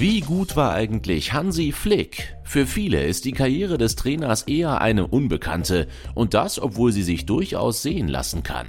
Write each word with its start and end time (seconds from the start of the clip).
Wie 0.00 0.22
gut 0.22 0.56
war 0.56 0.72
eigentlich 0.72 1.34
Hansi 1.34 1.72
Flick? 1.72 2.34
Für 2.42 2.64
viele 2.64 3.04
ist 3.04 3.26
die 3.26 3.32
Karriere 3.32 3.76
des 3.76 3.96
Trainers 3.96 4.44
eher 4.44 4.80
eine 4.80 5.06
unbekannte 5.06 5.88
und 6.14 6.32
das, 6.32 6.58
obwohl 6.58 6.90
sie 6.90 7.02
sich 7.02 7.26
durchaus 7.26 7.82
sehen 7.82 8.08
lassen 8.08 8.42
kann. 8.42 8.68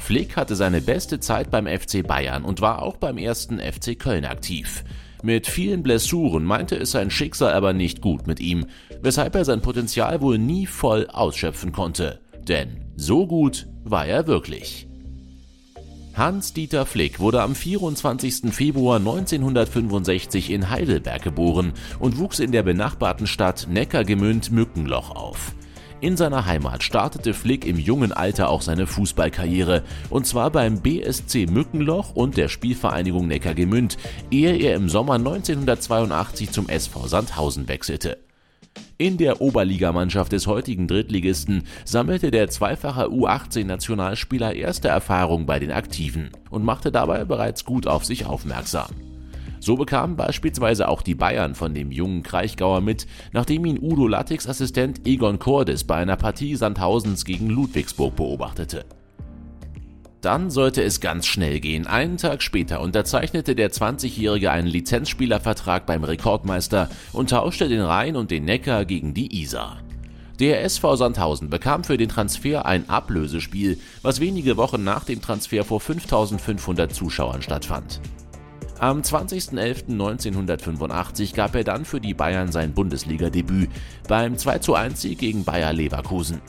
Flick 0.00 0.34
hatte 0.34 0.56
seine 0.56 0.80
beste 0.80 1.20
Zeit 1.20 1.50
beim 1.50 1.66
FC 1.66 2.06
Bayern 2.06 2.42
und 2.42 2.62
war 2.62 2.80
auch 2.80 2.96
beim 2.96 3.18
ersten 3.18 3.60
FC 3.60 3.98
Köln 3.98 4.24
aktiv. 4.24 4.82
Mit 5.22 5.46
vielen 5.46 5.82
Blessuren 5.82 6.42
meinte 6.42 6.76
es 6.76 6.92
sein 6.92 7.10
Schicksal 7.10 7.52
aber 7.52 7.74
nicht 7.74 8.00
gut 8.00 8.26
mit 8.26 8.40
ihm, 8.40 8.64
weshalb 9.02 9.34
er 9.34 9.44
sein 9.44 9.60
Potenzial 9.60 10.22
wohl 10.22 10.38
nie 10.38 10.64
voll 10.64 11.06
ausschöpfen 11.06 11.72
konnte. 11.72 12.20
Denn 12.48 12.86
so 12.96 13.26
gut 13.26 13.66
war 13.84 14.06
er 14.06 14.26
wirklich. 14.26 14.88
Hans-Dieter 16.14 16.84
Flick 16.84 17.20
wurde 17.20 17.40
am 17.40 17.54
24. 17.54 18.52
Februar 18.52 18.98
1965 18.98 20.50
in 20.50 20.68
Heidelberg 20.68 21.22
geboren 21.22 21.72
und 22.00 22.18
wuchs 22.18 22.38
in 22.38 22.52
der 22.52 22.62
benachbarten 22.62 23.26
Stadt 23.26 23.66
Neckargemünd-Mückenloch 23.70 25.10
auf. 25.10 25.54
In 26.02 26.18
seiner 26.18 26.44
Heimat 26.44 26.82
startete 26.82 27.32
Flick 27.32 27.64
im 27.64 27.78
jungen 27.78 28.12
Alter 28.12 28.50
auch 28.50 28.60
seine 28.60 28.86
Fußballkarriere, 28.86 29.84
und 30.10 30.26
zwar 30.26 30.50
beim 30.50 30.80
BSC 30.80 31.46
Mückenloch 31.46 32.14
und 32.14 32.36
der 32.36 32.48
Spielvereinigung 32.48 33.26
Neckargemünd, 33.26 33.96
ehe 34.30 34.56
er 34.56 34.74
im 34.74 34.90
Sommer 34.90 35.14
1982 35.14 36.50
zum 36.50 36.68
SV 36.68 37.06
Sandhausen 37.06 37.68
wechselte. 37.68 38.18
In 38.98 39.16
der 39.16 39.40
Oberligamannschaft 39.40 40.32
des 40.32 40.46
heutigen 40.46 40.86
Drittligisten 40.86 41.64
sammelte 41.84 42.30
der 42.30 42.48
zweifache 42.48 43.08
U18-Nationalspieler 43.08 44.54
erste 44.54 44.88
Erfahrung 44.88 45.46
bei 45.46 45.58
den 45.58 45.72
Aktiven 45.72 46.30
und 46.50 46.64
machte 46.64 46.92
dabei 46.92 47.24
bereits 47.24 47.64
gut 47.64 47.86
auf 47.86 48.04
sich 48.04 48.26
aufmerksam. 48.26 48.90
So 49.60 49.76
bekamen 49.76 50.16
beispielsweise 50.16 50.88
auch 50.88 51.02
die 51.02 51.14
Bayern 51.14 51.54
von 51.54 51.72
dem 51.72 51.92
jungen 51.92 52.22
Kraichgauer 52.22 52.80
mit, 52.80 53.06
nachdem 53.32 53.64
ihn 53.64 53.78
Udo 53.80 54.08
Lattiks 54.08 54.48
Assistent 54.48 55.06
Egon 55.06 55.38
Cordes 55.38 55.84
bei 55.84 55.96
einer 55.96 56.16
Partie 56.16 56.56
Sandhausens 56.56 57.24
gegen 57.24 57.48
Ludwigsburg 57.48 58.16
beobachtete. 58.16 58.84
Dann 60.22 60.50
sollte 60.50 60.82
es 60.84 61.00
ganz 61.00 61.26
schnell 61.26 61.58
gehen. 61.58 61.88
Einen 61.88 62.16
Tag 62.16 62.42
später 62.42 62.80
unterzeichnete 62.80 63.56
der 63.56 63.72
20-Jährige 63.72 64.52
einen 64.52 64.68
Lizenzspielervertrag 64.68 65.84
beim 65.84 66.04
Rekordmeister 66.04 66.88
und 67.12 67.30
tauschte 67.30 67.68
den 67.68 67.80
Rhein 67.80 68.14
und 68.14 68.30
den 68.30 68.44
Neckar 68.44 68.84
gegen 68.84 69.14
die 69.14 69.42
Isar. 69.42 69.80
Der 70.38 70.62
SV 70.62 70.94
Sandhausen 70.94 71.50
bekam 71.50 71.82
für 71.82 71.96
den 71.96 72.08
Transfer 72.08 72.66
ein 72.66 72.88
Ablösespiel, 72.88 73.80
was 74.02 74.20
wenige 74.20 74.56
Wochen 74.56 74.84
nach 74.84 75.02
dem 75.02 75.20
Transfer 75.20 75.64
vor 75.64 75.80
5500 75.80 76.94
Zuschauern 76.94 77.42
stattfand. 77.42 78.00
Am 78.78 79.00
20.11.1985 79.00 81.34
gab 81.34 81.56
er 81.56 81.64
dann 81.64 81.84
für 81.84 82.00
die 82.00 82.14
Bayern 82.14 82.52
sein 82.52 82.74
Bundesligadebüt 82.74 83.70
beim 84.08 84.34
2:1 84.34 84.96
Sieg 84.96 85.18
gegen 85.18 85.42
Bayer 85.44 85.72
Leverkusen. 85.72 86.40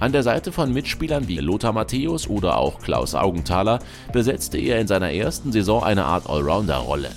An 0.00 0.12
der 0.12 0.22
Seite 0.22 0.50
von 0.50 0.72
Mitspielern 0.72 1.28
wie 1.28 1.38
Lothar 1.38 1.72
Matthäus 1.72 2.28
oder 2.28 2.58
auch 2.58 2.80
Klaus 2.80 3.14
Augenthaler 3.14 3.78
besetzte 4.12 4.58
er 4.58 4.80
in 4.80 4.88
seiner 4.88 5.12
ersten 5.12 5.52
Saison 5.52 5.84
eine 5.84 6.04
Art 6.04 6.28
Allrounder-Rolle. 6.28 7.10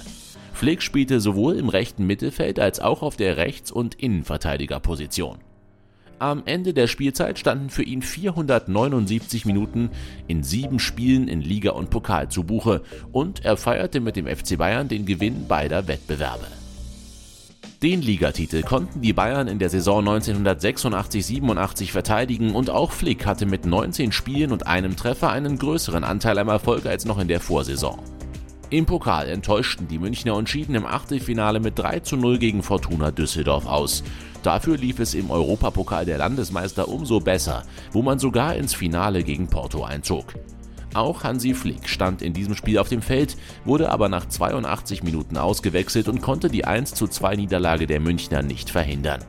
Flick 0.54 0.82
spielte 0.82 1.20
sowohl 1.20 1.56
im 1.56 1.70
rechten 1.70 2.06
Mittelfeld 2.06 2.60
als 2.60 2.80
auch 2.80 3.02
auf 3.02 3.18
der 3.18 3.38
Rechts- 3.38 3.72
und 3.72 3.96
Innenverteidigerposition. 3.96 5.40
Am 6.18 6.44
Ende 6.46 6.74
der 6.74 6.88
Spielzeit 6.88 7.38
standen 7.38 7.70
für 7.70 7.84
ihn 7.84 8.02
479 8.02 9.46
Minuten 9.46 9.90
in 10.28 10.44
sieben 10.44 10.80
Spielen 10.80 11.28
in 11.28 11.42
Liga 11.42 11.72
und 11.72 11.90
Pokal 11.90 12.30
zu 12.30 12.46
Buche 12.46 12.84
und 13.12 13.44
er 13.44 13.58
feierte 13.58 14.00
mit 14.00 14.16
dem 14.16 14.28
FC 14.28 14.58
Bayern 14.58 14.88
den 14.88 15.06
Gewinn 15.06 15.48
beider 15.48 15.90
Wettbewerbe. 15.90 16.48
Den 17.82 18.02
Ligatitel 18.02 18.64
konnten 18.64 19.02
die 19.02 19.12
Bayern 19.12 19.50
in 19.50 19.60
der 19.60 19.70
Saison 19.70 20.08
1986-87 20.08 21.92
verteidigen 21.92 22.56
und 22.56 22.70
auch 22.70 22.94
Flick 22.94 23.26
hatte 23.26 23.46
mit 23.46 23.66
19 23.66 24.14
Spielen 24.14 24.54
und 24.54 24.66
einem 24.66 24.96
Treffer 24.96 25.30
einen 25.30 25.58
größeren 25.58 26.06
Anteil 26.06 26.40
am 26.40 26.48
Erfolg 26.48 26.86
als 26.86 27.04
noch 27.04 27.20
in 27.20 27.28
der 27.28 27.42
Vorsaison. 27.42 28.00
Im 28.70 28.86
Pokal 28.86 29.28
enttäuschten 29.28 29.90
die 29.90 30.00
Münchner 30.00 30.36
und 30.36 30.50
schieden 30.50 30.74
im 30.74 30.86
Achtelfinale 30.86 31.60
mit 31.60 31.78
3 31.78 32.00
zu 32.00 32.16
0 32.16 32.40
gegen 32.40 32.64
Fortuna 32.64 33.12
Düsseldorf 33.12 33.66
aus. 33.66 34.04
Dafür 34.42 34.78
lief 34.78 35.00
es 35.00 35.14
im 35.14 35.30
Europapokal 35.30 36.06
der 36.06 36.18
Landesmeister 36.18 36.88
umso 36.88 37.20
besser, 37.20 37.64
wo 37.92 38.02
man 38.02 38.20
sogar 38.20 38.56
ins 38.56 38.74
Finale 38.74 39.24
gegen 39.24 39.48
Porto 39.48 39.84
einzog. 39.84 40.34
Auch 40.96 41.26
Hansi 41.26 41.54
Flick 41.54 41.90
stand 41.90 42.22
in 42.22 42.32
diesem 42.32 42.56
Spiel 42.56 42.78
auf 42.78 42.88
dem 42.88 43.02
Feld, 43.02 43.36
wurde 43.66 43.92
aber 43.92 44.08
nach 44.08 44.28
82 44.28 45.04
Minuten 45.04 45.36
ausgewechselt 45.36 46.08
und 46.08 46.22
konnte 46.22 46.48
die 46.48 46.66
1:2 46.66 47.36
Niederlage 47.36 47.86
der 47.86 48.00
Münchner 48.00 48.42
nicht 48.42 48.70
verhindern. 48.70 49.20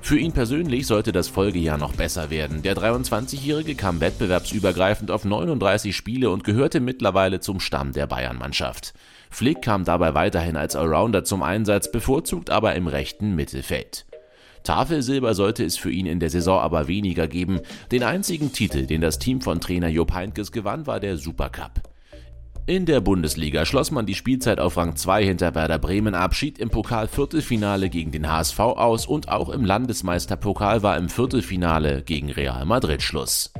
Für 0.00 0.16
ihn 0.16 0.30
persönlich 0.30 0.86
sollte 0.86 1.10
das 1.10 1.26
Folgejahr 1.26 1.76
noch 1.76 1.94
besser 1.94 2.30
werden. 2.30 2.62
Der 2.62 2.76
23-Jährige 2.76 3.74
kam 3.74 4.00
wettbewerbsübergreifend 4.00 5.10
auf 5.10 5.24
39 5.24 5.96
Spiele 5.96 6.30
und 6.30 6.44
gehörte 6.44 6.78
mittlerweile 6.78 7.40
zum 7.40 7.58
Stamm 7.58 7.92
der 7.92 8.06
Bayern-Mannschaft. 8.06 8.94
Flick 9.30 9.62
kam 9.62 9.84
dabei 9.84 10.14
weiterhin 10.14 10.56
als 10.56 10.76
Allrounder 10.76 11.24
zum 11.24 11.42
Einsatz, 11.42 11.90
bevorzugt 11.90 12.50
aber 12.50 12.76
im 12.76 12.86
rechten 12.86 13.34
Mittelfeld. 13.34 14.06
Tafelsilber 14.64 15.34
sollte 15.34 15.64
es 15.64 15.76
für 15.76 15.90
ihn 15.90 16.06
in 16.06 16.20
der 16.20 16.30
Saison 16.30 16.58
aber 16.58 16.88
weniger 16.88 17.28
geben. 17.28 17.60
Den 17.92 18.02
einzigen 18.02 18.52
Titel, 18.52 18.86
den 18.86 19.02
das 19.02 19.18
Team 19.18 19.40
von 19.40 19.60
Trainer 19.60 19.88
Jupp 19.88 20.12
Heynckes 20.12 20.52
gewann, 20.52 20.86
war 20.86 21.00
der 21.00 21.18
Supercup. 21.18 21.82
In 22.66 22.86
der 22.86 23.02
Bundesliga 23.02 23.66
schloss 23.66 23.90
man 23.90 24.06
die 24.06 24.14
Spielzeit 24.14 24.58
auf 24.58 24.78
Rang 24.78 24.96
2 24.96 25.22
hinter 25.22 25.54
Werder 25.54 25.78
Bremen 25.78 26.14
ab, 26.14 26.34
schied 26.34 26.58
im 26.58 26.70
Pokal 26.70 27.08
Viertelfinale 27.08 27.90
gegen 27.90 28.10
den 28.10 28.30
HSV 28.30 28.58
aus 28.58 29.06
und 29.06 29.28
auch 29.28 29.50
im 29.50 29.66
Landesmeisterpokal 29.66 30.82
war 30.82 30.96
im 30.96 31.10
Viertelfinale 31.10 32.00
gegen 32.00 32.30
Real 32.30 32.64
Madrid 32.64 33.02
Schluss. 33.02 33.52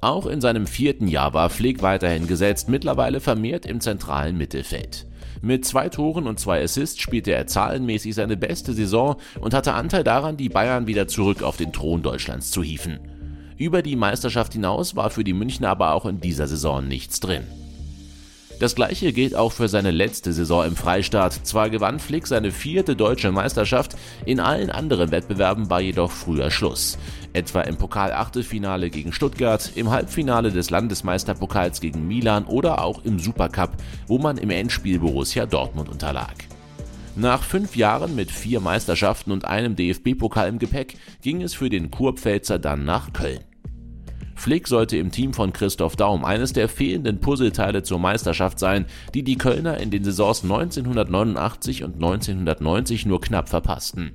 Auch 0.00 0.24
in 0.24 0.40
seinem 0.40 0.66
vierten 0.66 1.08
Jahr 1.08 1.34
war 1.34 1.50
Flick 1.50 1.82
weiterhin 1.82 2.26
gesetzt, 2.26 2.70
mittlerweile 2.70 3.20
vermehrt 3.20 3.66
im 3.66 3.82
zentralen 3.82 4.38
Mittelfeld. 4.38 5.06
Mit 5.42 5.64
zwei 5.64 5.88
Toren 5.88 6.26
und 6.26 6.40
zwei 6.40 6.62
Assists 6.62 7.00
spielte 7.00 7.32
er 7.32 7.46
zahlenmäßig 7.46 8.14
seine 8.14 8.36
beste 8.36 8.72
Saison 8.72 9.16
und 9.40 9.54
hatte 9.54 9.74
Anteil 9.74 10.04
daran, 10.04 10.36
die 10.36 10.48
Bayern 10.48 10.86
wieder 10.86 11.08
zurück 11.08 11.42
auf 11.42 11.56
den 11.56 11.72
Thron 11.72 12.02
Deutschlands 12.02 12.50
zu 12.50 12.62
hieven. 12.62 12.98
Über 13.58 13.82
die 13.82 13.96
Meisterschaft 13.96 14.52
hinaus 14.52 14.96
war 14.96 15.10
für 15.10 15.24
die 15.24 15.32
Münchner 15.32 15.70
aber 15.70 15.92
auch 15.94 16.04
in 16.04 16.20
dieser 16.20 16.46
Saison 16.46 16.86
nichts 16.86 17.20
drin. 17.20 17.44
Das 18.58 18.74
gleiche 18.74 19.12
gilt 19.12 19.34
auch 19.34 19.52
für 19.52 19.68
seine 19.68 19.90
letzte 19.90 20.32
Saison 20.32 20.64
im 20.64 20.76
Freistaat. 20.76 21.34
Zwar 21.46 21.68
gewann 21.68 21.98
Flick 21.98 22.26
seine 22.26 22.50
vierte 22.52 22.96
deutsche 22.96 23.30
Meisterschaft, 23.30 23.96
in 24.24 24.40
allen 24.40 24.70
anderen 24.70 25.10
Wettbewerben 25.10 25.68
war 25.68 25.82
jedoch 25.82 26.10
früher 26.10 26.50
Schluss. 26.50 26.96
Etwa 27.36 27.60
im 27.60 27.76
Pokal-Achtelfinale 27.76 28.88
gegen 28.88 29.12
Stuttgart, 29.12 29.70
im 29.74 29.90
Halbfinale 29.90 30.50
des 30.50 30.70
Landesmeisterpokals 30.70 31.82
gegen 31.82 32.08
Milan 32.08 32.46
oder 32.46 32.80
auch 32.80 33.04
im 33.04 33.18
Supercup, 33.18 33.72
wo 34.06 34.16
man 34.16 34.38
im 34.38 34.48
Endspiel 34.48 35.00
Borussia 35.00 35.44
Dortmund 35.44 35.90
unterlag. 35.90 36.32
Nach 37.14 37.42
fünf 37.42 37.76
Jahren 37.76 38.14
mit 38.14 38.30
vier 38.30 38.60
Meisterschaften 38.60 39.32
und 39.32 39.44
einem 39.44 39.76
DFB-Pokal 39.76 40.48
im 40.48 40.58
Gepäck 40.58 40.96
ging 41.20 41.42
es 41.42 41.52
für 41.52 41.68
den 41.68 41.90
Kurpfälzer 41.90 42.58
dann 42.58 42.86
nach 42.86 43.12
Köln. 43.12 43.40
Flick 44.34 44.66
sollte 44.66 44.96
im 44.96 45.10
Team 45.10 45.34
von 45.34 45.52
Christoph 45.52 45.96
Daum 45.96 46.24
eines 46.24 46.54
der 46.54 46.70
fehlenden 46.70 47.20
Puzzleteile 47.20 47.82
zur 47.82 47.98
Meisterschaft 47.98 48.58
sein, 48.58 48.86
die 49.12 49.22
die 49.22 49.36
Kölner 49.36 49.76
in 49.76 49.90
den 49.90 50.04
Saisons 50.04 50.42
1989 50.42 51.84
und 51.84 51.96
1990 51.96 53.04
nur 53.04 53.20
knapp 53.20 53.50
verpassten. 53.50 54.12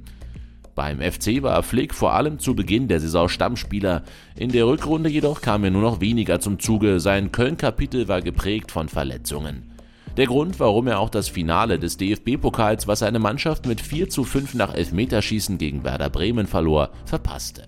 Beim 0.81 1.00
FC 1.00 1.44
war 1.44 1.62
Flick 1.62 1.94
vor 1.94 2.16
allem 2.16 2.40
zu 2.40 2.56
Beginn 2.56 2.88
der 2.88 3.00
Saison 3.00 3.30
Stammspieler, 3.30 4.02
in 4.36 4.52
der 4.52 4.66
Rückrunde 4.66 5.11
jedoch 5.11 5.41
kam 5.41 5.64
er 5.64 5.70
nur 5.70 5.84
noch 5.84 6.02
weniger 6.02 6.40
zum 6.40 6.58
Zuge, 6.58 7.00
sein 7.00 7.32
Köln-Kapitel 7.32 8.08
war 8.08 8.23
geprägt 8.23 8.72
von 8.72 8.90
Verletzungen. 8.90 9.72
Der 10.17 10.26
Grund, 10.26 10.59
warum 10.59 10.88
er 10.88 10.97
auch 10.97 11.11
das 11.11 11.28
Finale 11.28 11.78
des 11.78 11.97
DFB-Pokals, 11.97 12.88
was 12.88 12.97
seine 12.97 13.20
Mannschaft 13.20 13.67
mit 13.67 13.79
4 13.79 14.09
zu 14.09 14.23
5 14.23 14.55
nach 14.55 14.73
Elfmeterschießen 14.73 15.59
gegen 15.59 15.84
Werder 15.84 16.09
Bremen 16.09 16.47
verlor, 16.47 16.90
verpasste. 17.05 17.67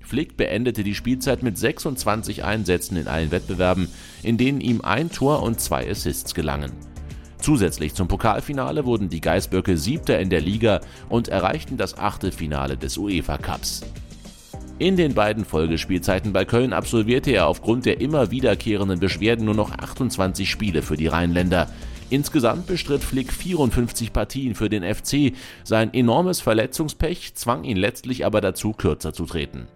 Flick 0.00 0.36
beendete 0.36 0.82
die 0.82 0.96
Spielzeit 0.96 1.44
mit 1.44 1.56
26 1.56 2.42
Einsätzen 2.42 2.96
in 2.96 3.06
allen 3.06 3.30
Wettbewerben, 3.30 3.86
in 4.24 4.36
denen 4.36 4.60
ihm 4.60 4.80
ein 4.80 5.12
Tor 5.12 5.44
und 5.44 5.60
zwei 5.60 5.88
Assists 5.88 6.34
gelangen. 6.34 6.72
Zusätzlich 7.42 7.92
zum 7.94 8.06
Pokalfinale 8.06 8.84
wurden 8.84 9.08
die 9.08 9.20
Geißböcke 9.20 9.76
Siebter 9.76 10.20
in 10.20 10.30
der 10.30 10.40
Liga 10.40 10.80
und 11.08 11.26
erreichten 11.26 11.76
das 11.76 11.98
Achtelfinale 11.98 12.76
des 12.76 12.96
UEFA 12.96 13.36
Cups. 13.36 13.82
In 14.78 14.96
den 14.96 15.14
beiden 15.14 15.44
Folgespielzeiten 15.44 16.32
bei 16.32 16.44
Köln 16.44 16.72
absolvierte 16.72 17.32
er 17.32 17.48
aufgrund 17.48 17.84
der 17.84 18.00
immer 18.00 18.30
wiederkehrenden 18.30 19.00
Beschwerden 19.00 19.44
nur 19.44 19.54
noch 19.54 19.72
28 19.72 20.48
Spiele 20.48 20.82
für 20.82 20.96
die 20.96 21.08
Rheinländer. 21.08 21.68
Insgesamt 22.10 22.68
bestritt 22.68 23.02
Flick 23.02 23.32
54 23.32 24.12
Partien 24.12 24.54
für 24.54 24.68
den 24.68 24.82
FC. 24.84 25.32
Sein 25.64 25.92
enormes 25.92 26.40
Verletzungspech 26.40 27.34
zwang 27.34 27.64
ihn 27.64 27.76
letztlich 27.76 28.24
aber 28.24 28.40
dazu, 28.40 28.72
kürzer 28.72 29.12
zu 29.12 29.24
treten. 29.24 29.66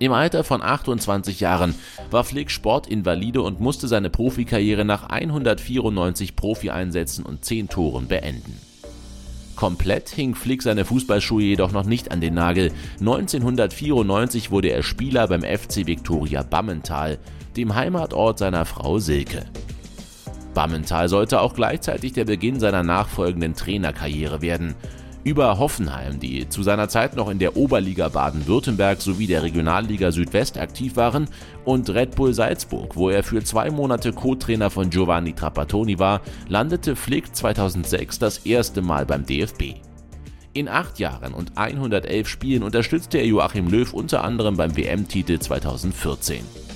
Im 0.00 0.12
Alter 0.12 0.44
von 0.44 0.62
28 0.62 1.40
Jahren 1.40 1.74
war 2.10 2.22
Flick 2.22 2.50
Sportinvalide 2.52 3.42
und 3.42 3.60
musste 3.60 3.88
seine 3.88 4.10
Profikarriere 4.10 4.84
nach 4.84 5.08
194 5.08 6.36
Profieinsätzen 6.36 7.26
und 7.26 7.44
10 7.44 7.68
Toren 7.68 8.06
beenden. 8.06 8.60
Komplett 9.56 10.10
hing 10.10 10.36
Flick 10.36 10.62
seine 10.62 10.84
Fußballschuhe 10.84 11.42
jedoch 11.42 11.72
noch 11.72 11.84
nicht 11.84 12.12
an 12.12 12.20
den 12.20 12.34
Nagel. 12.34 12.70
1994 13.00 14.52
wurde 14.52 14.68
er 14.68 14.84
Spieler 14.84 15.26
beim 15.26 15.42
FC 15.42 15.84
Viktoria 15.84 16.44
Bammental, 16.44 17.18
dem 17.56 17.74
Heimatort 17.74 18.38
seiner 18.38 18.64
Frau 18.66 19.00
Silke. 19.00 19.46
Bammental 20.54 21.08
sollte 21.08 21.40
auch 21.40 21.54
gleichzeitig 21.54 22.12
der 22.12 22.24
Beginn 22.24 22.60
seiner 22.60 22.84
nachfolgenden 22.84 23.56
Trainerkarriere 23.56 24.42
werden 24.42 24.76
über 25.28 25.58
Hoffenheim, 25.58 26.18
die 26.20 26.48
zu 26.48 26.62
seiner 26.62 26.88
Zeit 26.88 27.14
noch 27.14 27.28
in 27.28 27.38
der 27.38 27.54
Oberliga 27.54 28.08
Baden-Württemberg 28.08 29.02
sowie 29.02 29.26
der 29.26 29.42
Regionalliga 29.42 30.10
Südwest 30.10 30.56
aktiv 30.56 30.96
waren, 30.96 31.28
und 31.66 31.90
Red 31.90 32.16
Bull 32.16 32.32
Salzburg, 32.32 32.96
wo 32.96 33.10
er 33.10 33.22
für 33.22 33.44
zwei 33.44 33.70
Monate 33.70 34.14
Co-Trainer 34.14 34.70
von 34.70 34.88
Giovanni 34.88 35.34
Trapattoni 35.34 35.98
war, 35.98 36.22
landete 36.48 36.96
Flick 36.96 37.36
2006 37.36 38.18
das 38.18 38.38
erste 38.38 38.80
Mal 38.80 39.04
beim 39.04 39.26
DFB. 39.26 39.74
In 40.54 40.66
acht 40.66 40.98
Jahren 40.98 41.34
und 41.34 41.52
111 41.56 42.26
Spielen 42.26 42.62
unterstützte 42.62 43.18
er 43.18 43.26
Joachim 43.26 43.68
Löw 43.68 43.92
unter 43.92 44.24
anderem 44.24 44.56
beim 44.56 44.74
WM-Titel 44.76 45.38
2014. 45.38 46.67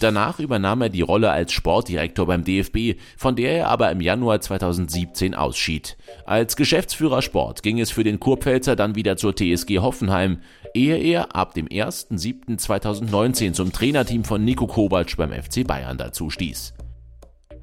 Danach 0.00 0.40
übernahm 0.40 0.82
er 0.82 0.88
die 0.90 1.00
Rolle 1.00 1.30
als 1.30 1.52
Sportdirektor 1.52 2.26
beim 2.26 2.44
DFB, 2.44 3.00
von 3.16 3.34
der 3.34 3.52
er 3.52 3.68
aber 3.68 3.90
im 3.90 4.00
Januar 4.00 4.40
2017 4.40 5.34
ausschied. 5.34 5.96
Als 6.26 6.56
Geschäftsführer 6.56 7.22
Sport 7.22 7.62
ging 7.62 7.80
es 7.80 7.90
für 7.90 8.04
den 8.04 8.20
Kurpfälzer 8.20 8.76
dann 8.76 8.94
wieder 8.94 9.16
zur 9.16 9.34
TSG 9.34 9.78
Hoffenheim, 9.78 10.40
ehe 10.74 10.98
er 10.98 11.34
ab 11.34 11.54
dem 11.54 11.66
1.7.2019 11.66 13.54
zum 13.54 13.72
Trainerteam 13.72 14.24
von 14.24 14.44
Nico 14.44 14.66
Kovac 14.66 15.16
beim 15.16 15.32
FC 15.32 15.66
Bayern 15.66 15.96
dazu 15.96 16.28
stieß. 16.28 16.74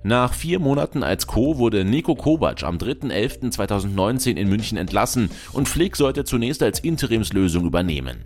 Nach 0.06 0.34
vier 0.34 0.60
Monaten 0.60 1.04
als 1.04 1.28
Co. 1.28 1.60
wurde 1.60 1.86
Nico 1.86 2.16
Kovac 2.16 2.64
am 2.64 2.78
3.11.2019 2.78 4.36
in 4.36 4.50
München 4.50 4.78
entlassen 4.78 5.30
und 5.54 5.70
Flick 5.70 5.96
sollte 5.96 6.26
zunächst 6.26 6.62
als 6.64 6.80
Interimslösung 6.80 7.66
übernehmen. 7.66 8.26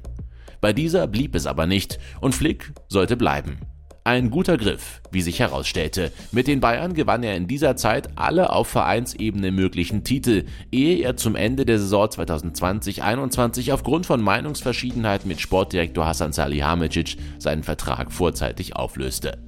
Bei 0.60 0.74
dieser 0.74 1.06
blieb 1.06 1.36
es 1.36 1.45
aber 1.45 1.68
nicht 1.68 2.00
und 2.19 2.33
Flick 2.33 2.74
sollte 2.88 3.15
bleiben. 3.15 3.60
Ein 4.07 4.30
guter 4.30 4.56
Griff, 4.56 5.01
wie 5.12 5.19
sich 5.19 5.42
herausstellte. 5.42 6.13
Mit 6.31 6.48
den 6.48 6.62
Bayern 6.62 6.94
gewann 6.94 7.24
er 7.24 7.36
in 7.36 7.50
dieser 7.50 7.75
Zeit 7.75 8.07
alle 8.15 8.54
auf 8.54 8.69
Vereinsebene 8.69 9.51
möglichen 9.51 10.06
Titel, 10.06 10.45
ehe 10.71 11.00
er 11.04 11.18
zum 11.18 11.36
Ende 11.36 11.65
der 11.65 11.77
Saison 11.77 12.06
2020-21 12.06 13.74
aufgrund 13.74 14.06
von 14.06 14.21
Meinungsverschiedenheiten 14.21 15.27
mit 15.27 15.42
Sportdirektor 15.42 16.06
Hasan 16.06 16.31
Salihamidzic 16.31 17.18
seinen 17.38 17.63
Vertrag 17.63 18.13
vorzeitig 18.13 18.77
auflöste. 18.77 19.39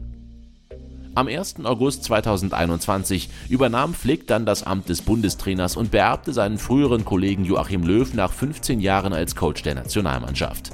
Am 1.16 1.30
1. 1.30 1.64
August 1.64 2.04
2021 2.04 3.30
übernahm 3.48 3.94
Flick 3.94 4.28
dann 4.28 4.46
das 4.46 4.64
Amt 4.64 4.90
des 4.90 5.04
Bundestrainers 5.04 5.78
und 5.78 5.92
beerbte 5.92 6.34
seinen 6.34 6.58
früheren 6.58 7.06
Kollegen 7.06 7.46
Joachim 7.46 7.84
Löw 7.84 8.14
nach 8.14 8.34
15 8.34 8.82
Jahren 8.82 9.14
als 9.14 9.38
Coach 9.38 9.64
der 9.64 9.76
Nationalmannschaft. 9.76 10.72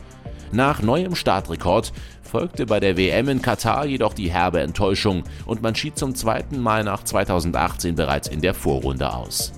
Nach 0.52 0.82
neuem 0.82 1.16
Startrekord 1.16 1.92
folgte 2.22 2.66
bei 2.66 2.80
der 2.80 2.98
WM 2.98 3.30
in 3.30 3.42
Katar 3.42 3.86
jedoch 3.86 4.14
die 4.14 4.32
herbe 4.32 4.60
Enttäuschung 4.60 5.24
und 5.46 5.62
man 5.62 5.76
schied 5.76 5.98
zum 5.98 6.16
zweiten 6.16 6.60
Mal 6.60 6.84
nach 6.84 7.04
2018 7.04 7.96
bereits 7.96 8.28
in 8.28 8.42
der 8.42 8.54
Vorrunde 8.54 9.14
aus. 9.14 9.54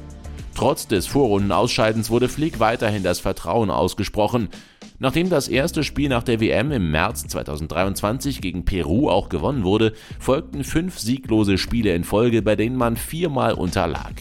Trotz 0.55 0.87
des 0.87 1.05
Vorrundenausscheidens 1.05 2.09
wurde 2.09 2.29
Flick 2.29 2.59
weiterhin 2.59 3.03
das 3.03 3.19
Vertrauen 3.19 3.69
ausgesprochen. 3.69 4.49
Nachdem 4.99 5.29
das 5.29 5.47
erste 5.47 5.83
Spiel 5.83 6.09
nach 6.09 6.23
der 6.23 6.39
WM 6.39 6.71
im 6.71 6.89
März 6.89 7.27
2023 7.27 8.41
gegen 8.41 8.65
Peru 8.65 9.09
auch 9.09 9.29
gewonnen 9.29 9.63
wurde, 9.63 9.93
folgten 10.19 10.63
fünf 10.63 10.97
sieglose 10.97 11.59
Spiele 11.59 11.93
in 11.93 12.03
Folge, 12.03 12.41
bei 12.41 12.55
denen 12.55 12.75
man 12.75 12.97
viermal 12.97 13.53
unterlag. 13.53 14.13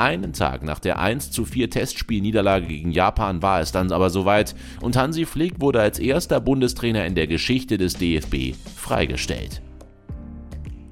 Einen 0.00 0.32
Tag 0.32 0.62
nach 0.62 0.78
der 0.78 0.98
1 0.98 1.30
zu 1.30 1.44
4 1.44 1.68
Testspielniederlage 1.68 2.66
gegen 2.66 2.90
Japan 2.90 3.42
war 3.42 3.60
es 3.60 3.70
dann 3.70 3.92
aber 3.92 4.08
soweit 4.08 4.54
und 4.80 4.96
Hansi 4.96 5.26
Flick 5.26 5.60
wurde 5.60 5.82
als 5.82 5.98
erster 5.98 6.40
Bundestrainer 6.40 7.04
in 7.04 7.14
der 7.14 7.26
Geschichte 7.26 7.76
des 7.76 7.96
DFB 7.96 8.56
freigestellt. 8.76 9.60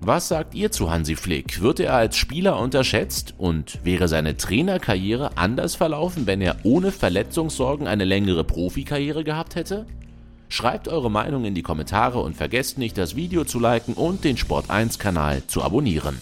Was 0.02 0.28
sagt 0.28 0.54
ihr 0.54 0.70
zu 0.70 0.90
Hansi 0.90 1.16
Flick? 1.16 1.62
Wird 1.62 1.80
er 1.80 1.94
als 1.94 2.18
Spieler 2.18 2.60
unterschätzt 2.60 3.32
und 3.38 3.80
wäre 3.82 4.08
seine 4.08 4.36
Trainerkarriere 4.36 5.38
anders 5.38 5.74
verlaufen, 5.74 6.26
wenn 6.26 6.42
er 6.42 6.56
ohne 6.64 6.92
Verletzungssorgen 6.92 7.86
eine 7.86 8.04
längere 8.04 8.44
Profikarriere 8.44 9.24
gehabt 9.24 9.54
hätte? 9.54 9.86
Schreibt 10.50 10.86
eure 10.86 11.10
Meinung 11.10 11.46
in 11.46 11.54
die 11.54 11.62
Kommentare 11.62 12.20
und 12.20 12.36
vergesst 12.36 12.76
nicht, 12.76 12.98
das 12.98 13.16
Video 13.16 13.44
zu 13.44 13.58
liken 13.58 13.94
und 13.94 14.24
den 14.24 14.36
Sport1 14.36 14.98
Kanal 14.98 15.46
zu 15.46 15.62
abonnieren. 15.62 16.18